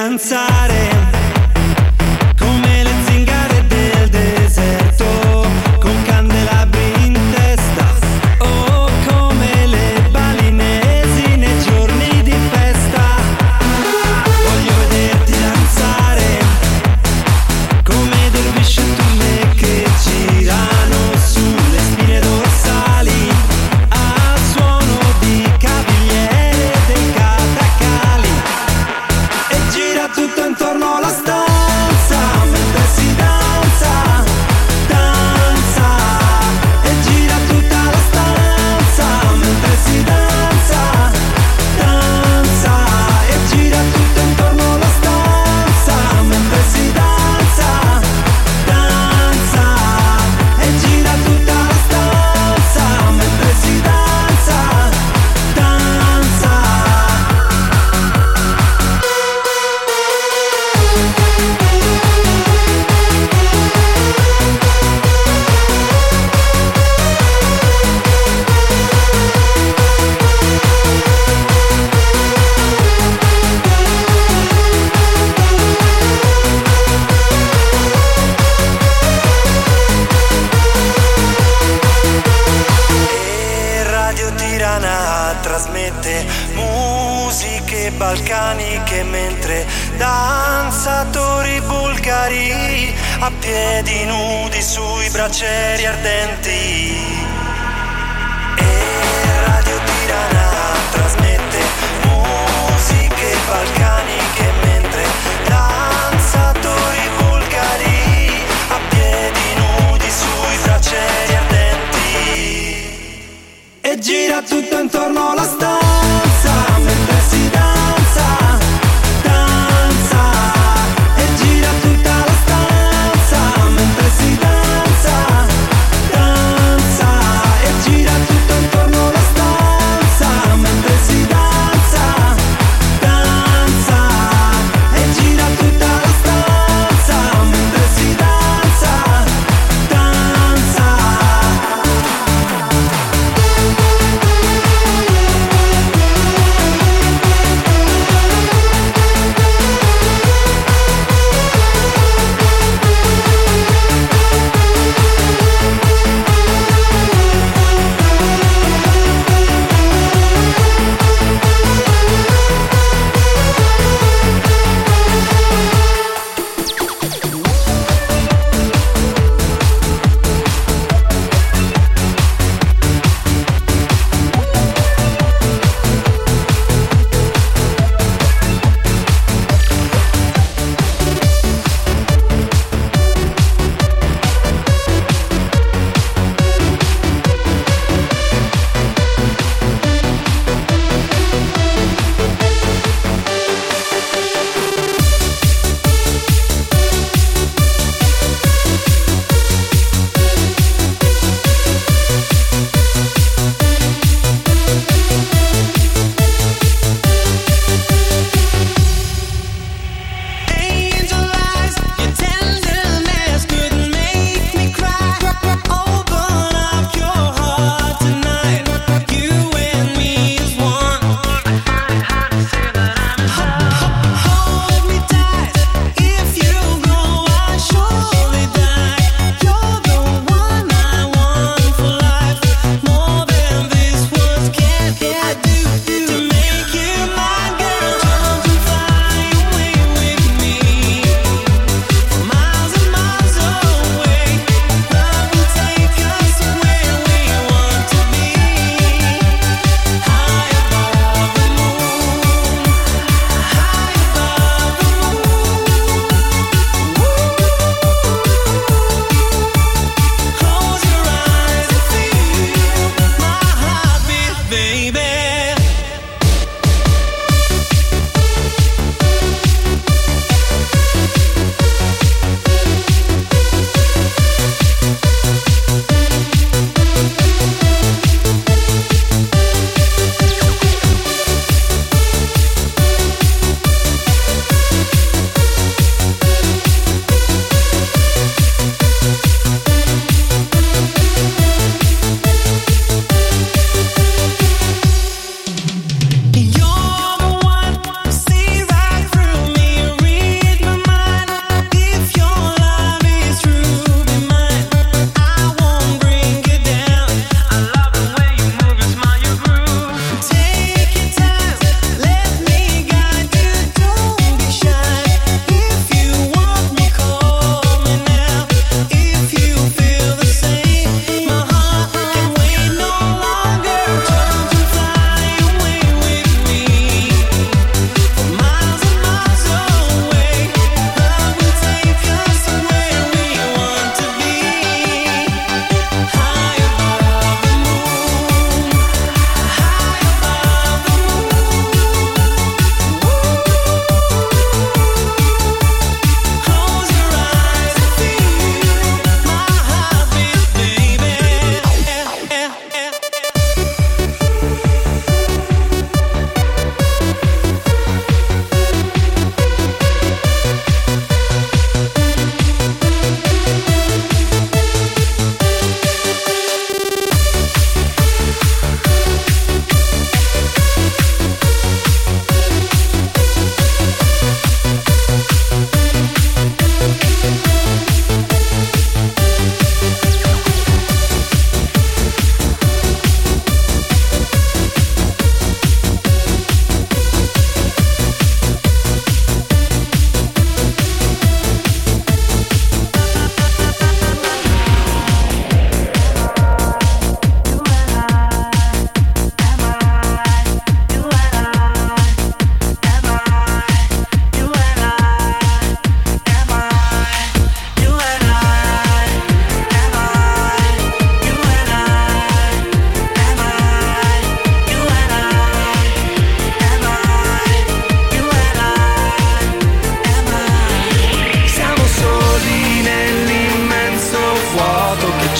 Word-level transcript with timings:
fidanzare 0.00 0.69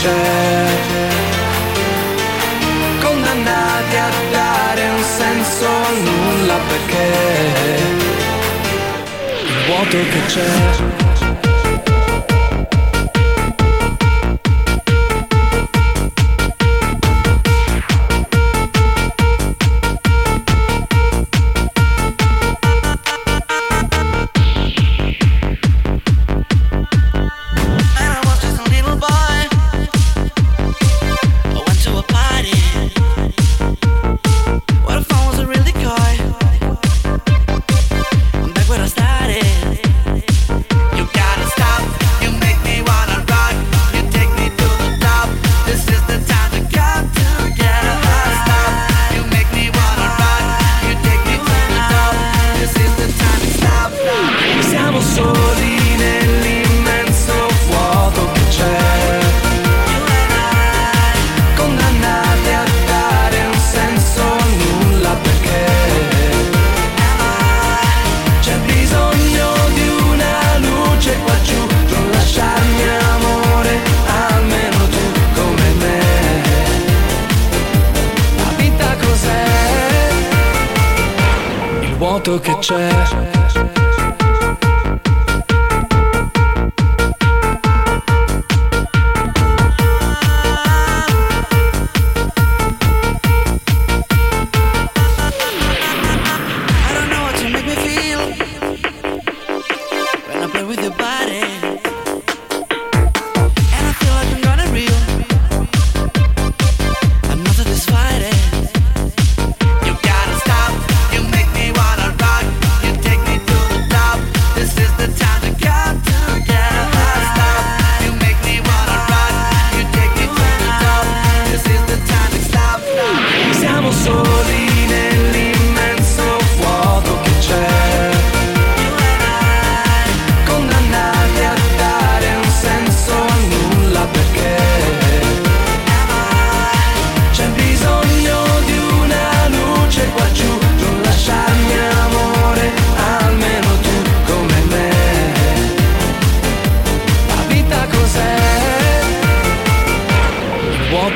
c'è. 0.01 0.67
Condannati 3.01 3.97
a 3.97 4.11
dare 4.31 4.89
un 4.89 5.03
senso 5.03 5.67
a 5.67 5.91
nulla 6.05 6.59
perché 6.69 7.07
il 9.45 9.65
vuoto 9.67 9.99
che 10.11 10.21
c'è. 10.27 11.10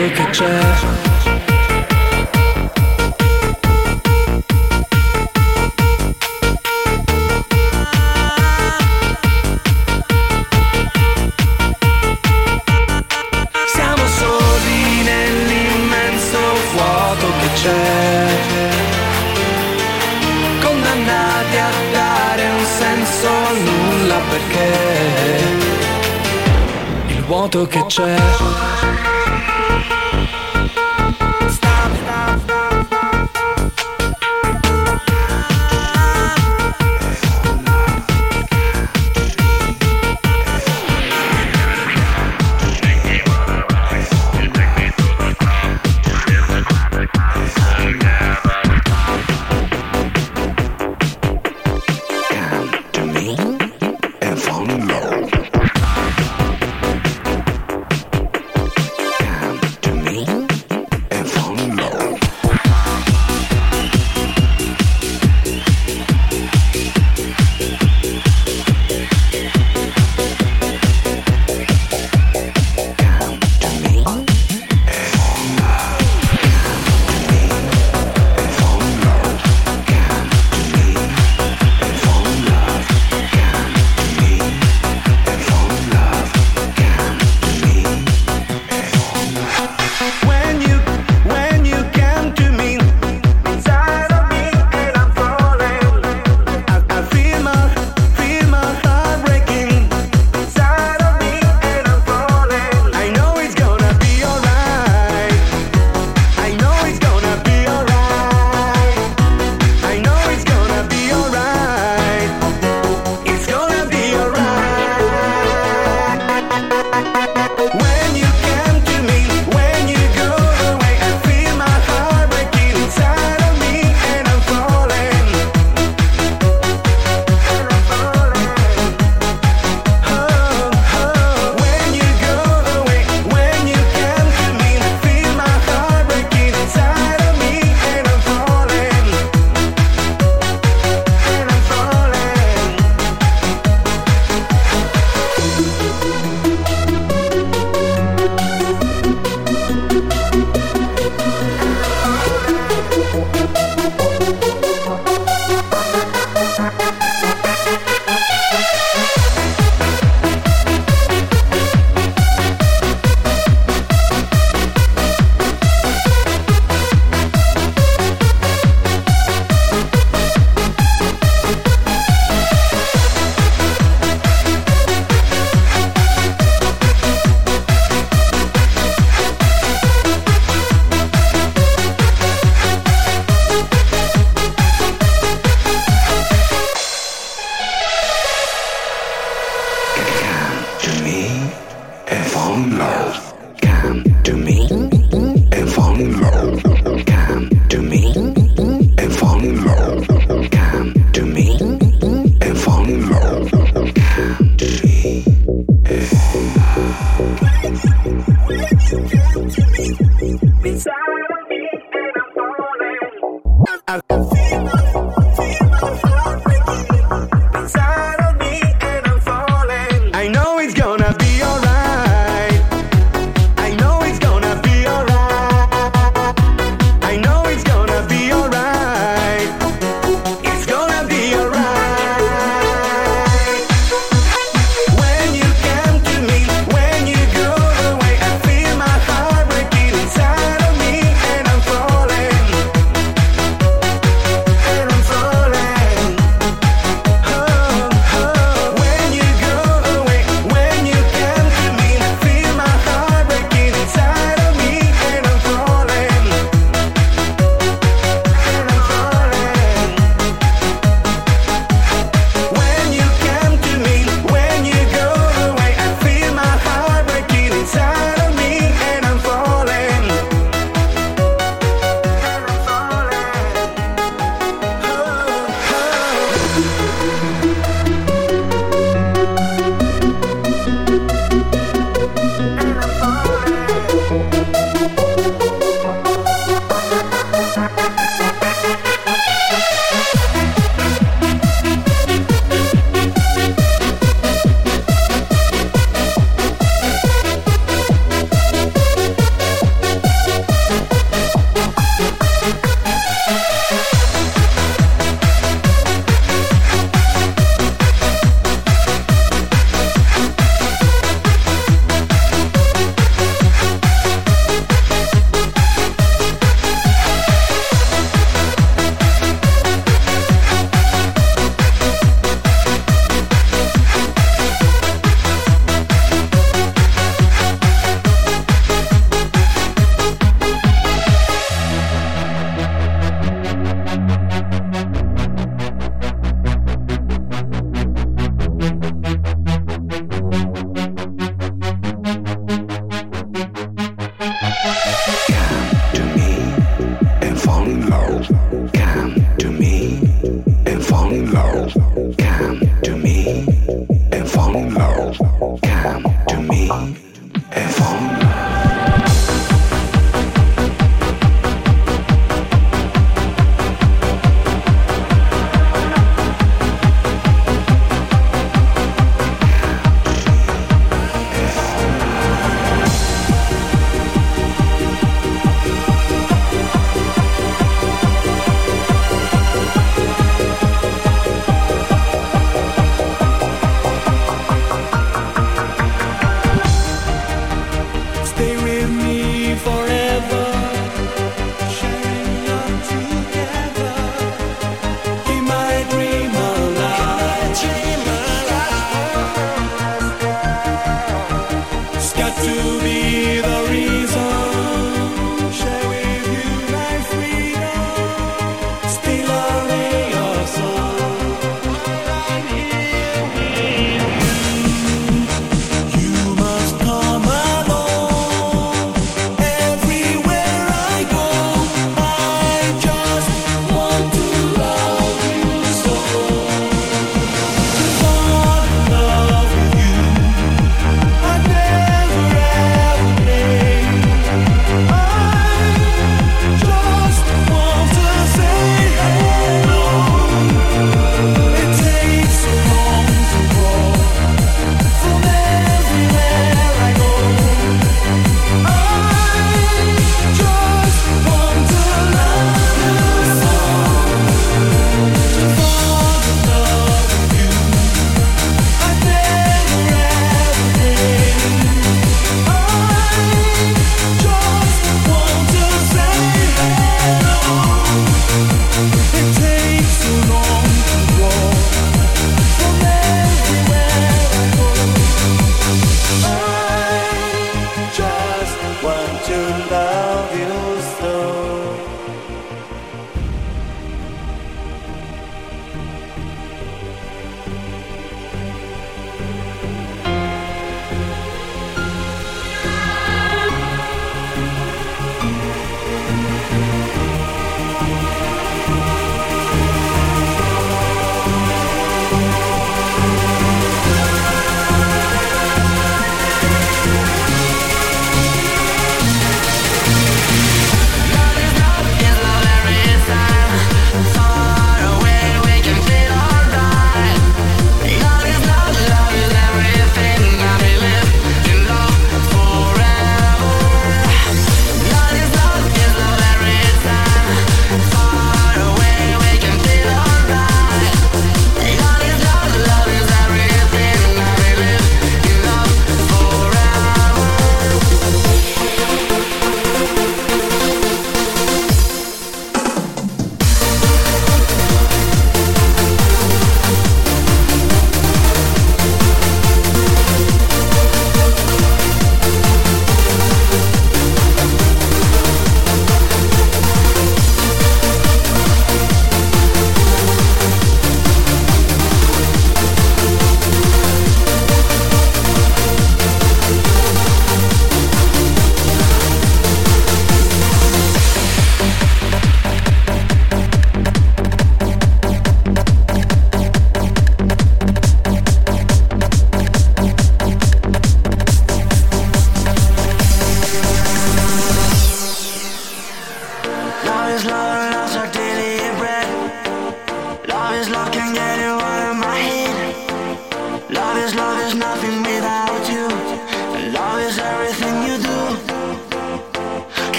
tutto 0.00 0.14
che 0.14 0.30
c'è. 0.30 0.60
Siamo 13.66 14.06
soli 14.06 15.02
nell'immenso 15.02 16.38
vuoto 16.72 17.26
che 17.40 17.48
c'è. 17.54 18.38
Condannati 20.62 21.56
a 21.56 21.70
dare 21.92 22.48
un 22.48 22.64
senso 22.64 23.28
a 23.28 23.52
nulla 23.52 24.20
perché 24.30 24.68
il 27.08 27.22
vuoto 27.24 27.66
che 27.66 27.84
c'è. 27.86 28.29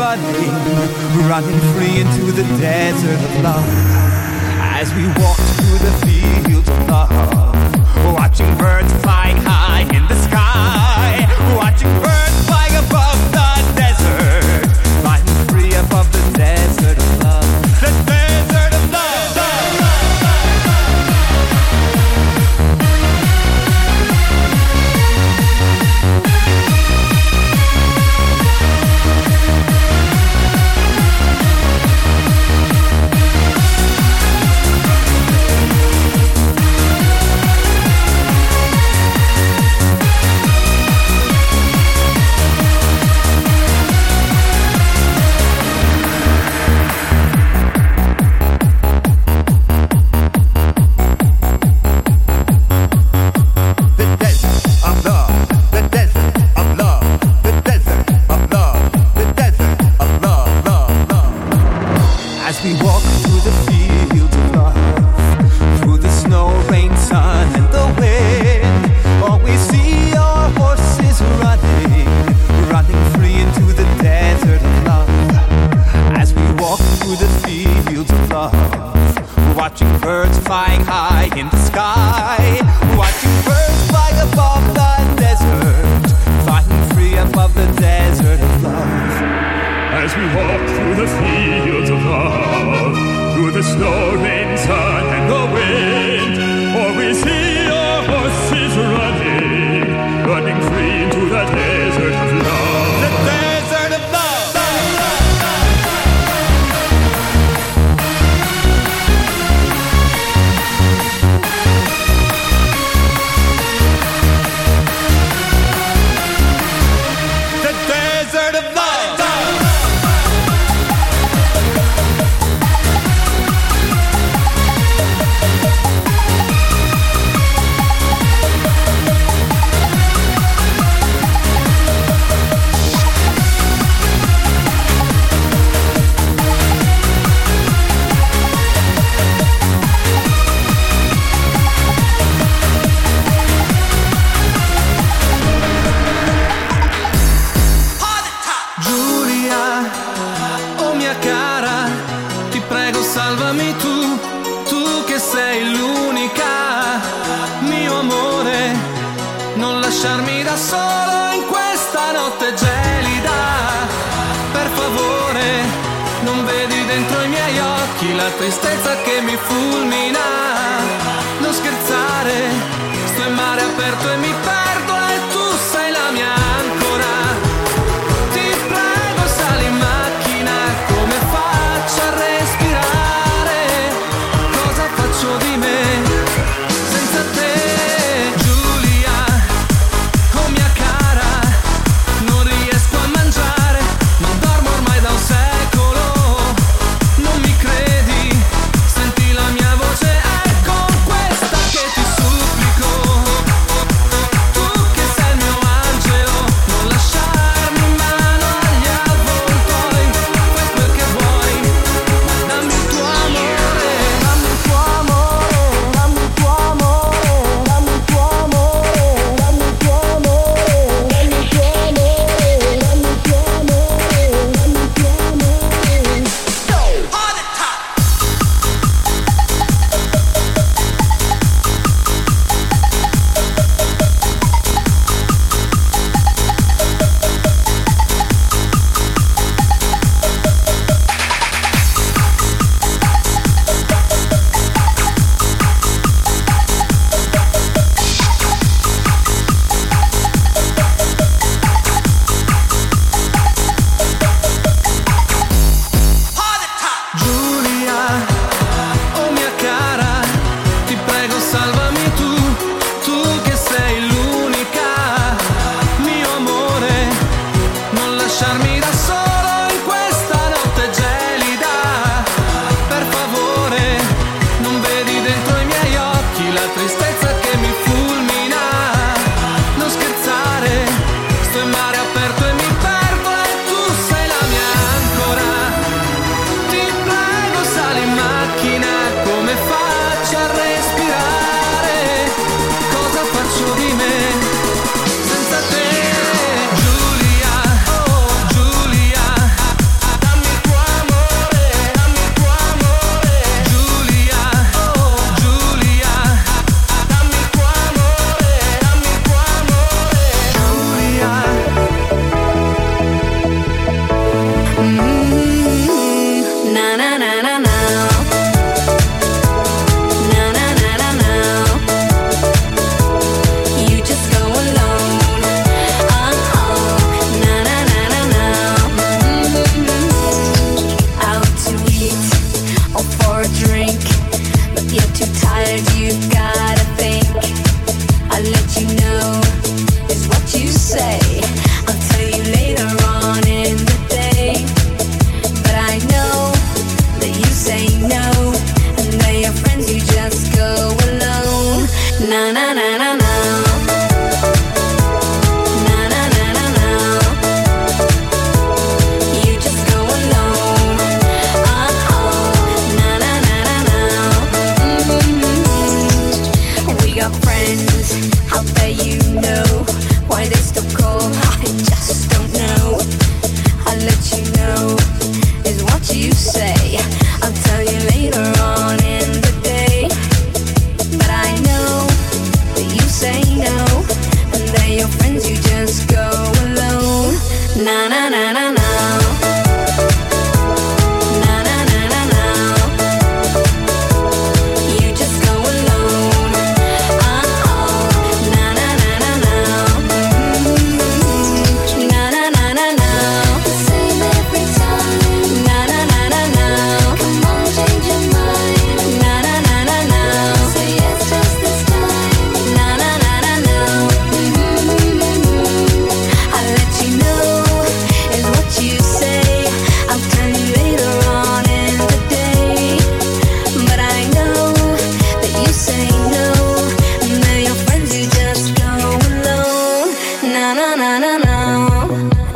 running, 0.00 0.50
running 1.28 1.60
free 1.74 2.00
into 2.00 2.32
the 2.32 2.42
desert 2.58 3.20
of 3.28 3.42
love. 3.44 3.68
As 4.78 4.94
we 4.94 5.04
walked 5.22 5.48
through 5.56 5.78
the 5.86 5.92
fields 6.06 6.68
of 6.70 6.88
love, 6.88 8.14
watching 8.14 8.50
birds 8.56 8.90
flying 9.02 9.36
high 9.36 9.82
in 9.94 10.04
the 10.08 10.16
sky, 10.26 11.28
watching 11.54 11.92
birds 12.00 12.46
flying 12.46 12.76
above 12.76 13.20
the 13.32 13.49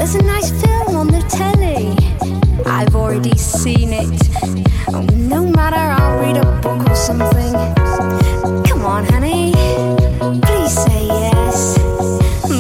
There's 0.05 0.17
a 0.17 0.23
nice 0.23 0.51
film 0.63 0.97
on 0.97 1.07
the 1.07 1.23
telly. 1.31 1.97
I've 2.67 2.95
already 2.95 3.39
seen 3.39 3.89
it. 3.91 4.29
Oh, 4.89 5.01
no 5.15 5.47
matter, 5.47 5.77
I'll 5.77 6.21
read 6.21 6.37
a 6.37 6.45
book 6.61 6.87
or 6.91 6.95
something. 6.95 7.55
Come 8.65 8.85
on, 8.85 9.07
honey, 9.07 9.55
please 10.43 10.75
say 10.75 11.07
yes. 11.07 11.79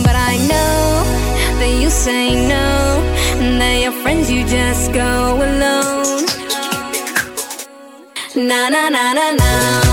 But 0.06 0.16
I 0.16 0.38
know 0.48 1.04
that 1.60 1.78
you 1.82 1.90
say 1.90 2.48
no, 2.48 3.02
and 3.36 3.60
that 3.60 3.78
your 3.82 3.92
friends 3.92 4.30
you 4.30 4.46
just 4.46 4.94
go 4.94 5.36
alone. 5.36 6.24
Na 8.48 8.70
na 8.70 8.88
na 8.88 9.12
na 9.12 9.32
na. 9.32 9.83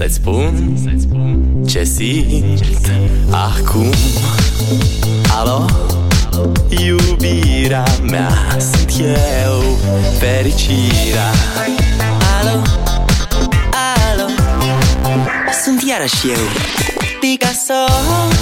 Să-ți 0.00 0.14
spun 0.14 0.82
ce 1.66 1.84
simt 1.84 2.90
acum. 3.30 3.92
Alo, 5.38 5.64
iubirea 6.68 7.84
mea 8.02 8.30
Sunt 8.58 8.92
eu, 8.98 9.62
fericirea. 10.18 11.30
Alo, 12.40 12.62
alo? 14.12 14.28
Sunt 15.64 15.82
iarăși 15.82 16.28
eu. 16.28 16.44
Picasso, 17.20 17.84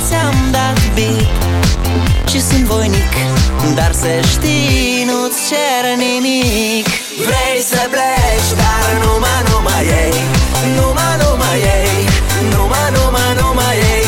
ți-am 0.09 0.35
dat 0.51 0.95
beat 0.95 2.29
Și 2.29 2.41
sunt 2.41 2.65
voinic 2.65 3.13
Dar 3.75 3.93
să 3.93 4.09
știi, 4.31 5.05
nu-ți 5.07 5.39
cer 5.49 5.97
nimic. 5.97 7.08
Vrei 7.27 7.61
să 7.71 7.89
pleci, 7.91 8.51
dar 8.61 8.89
numai, 9.05 9.43
numai 9.51 9.85
ei. 10.03 10.17
Numai, 10.77 11.15
numai 11.23 11.61
ei. 11.77 12.09
Numai, 12.53 12.91
numai, 12.97 13.35
numai 13.41 13.77
ei. 13.93 14.08